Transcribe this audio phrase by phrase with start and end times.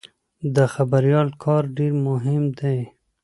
[0.55, 2.79] د خبریال کار ډېر مهم دی.